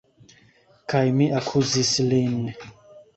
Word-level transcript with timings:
Kaj 0.93 1.01
mi 1.17 1.27
akuzis 1.39 1.91
lin! 2.09 2.33